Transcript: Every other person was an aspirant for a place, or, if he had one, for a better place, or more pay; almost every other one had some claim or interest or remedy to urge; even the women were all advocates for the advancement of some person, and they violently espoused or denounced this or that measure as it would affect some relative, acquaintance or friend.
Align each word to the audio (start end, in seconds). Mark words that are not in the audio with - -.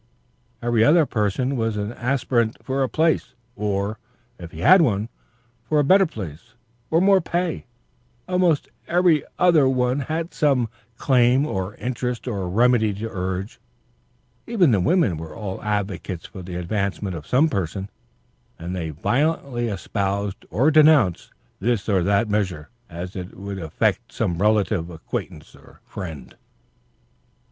Every 0.63 0.83
other 0.83 1.05
person 1.05 1.55
was 1.55 1.77
an 1.77 1.93
aspirant 1.93 2.57
for 2.65 2.81
a 2.81 2.89
place, 2.89 3.35
or, 3.55 3.99
if 4.39 4.49
he 4.51 4.61
had 4.61 4.81
one, 4.81 5.09
for 5.69 5.79
a 5.79 5.83
better 5.83 6.07
place, 6.07 6.55
or 6.89 6.99
more 6.99 7.21
pay; 7.21 7.67
almost 8.27 8.67
every 8.87 9.23
other 9.37 9.69
one 9.69 9.99
had 9.99 10.33
some 10.33 10.69
claim 10.97 11.45
or 11.45 11.75
interest 11.75 12.27
or 12.27 12.49
remedy 12.49 12.95
to 12.95 13.11
urge; 13.11 13.59
even 14.47 14.71
the 14.71 14.79
women 14.79 15.17
were 15.17 15.35
all 15.35 15.61
advocates 15.61 16.25
for 16.25 16.41
the 16.41 16.55
advancement 16.55 17.15
of 17.15 17.27
some 17.27 17.47
person, 17.47 17.87
and 18.57 18.75
they 18.75 18.89
violently 18.89 19.67
espoused 19.67 20.45
or 20.49 20.71
denounced 20.71 21.29
this 21.59 21.87
or 21.87 22.01
that 22.01 22.27
measure 22.27 22.69
as 22.89 23.15
it 23.15 23.37
would 23.37 23.59
affect 23.59 24.11
some 24.11 24.39
relative, 24.41 24.89
acquaintance 24.89 25.55
or 25.55 25.79
friend. 25.85 26.35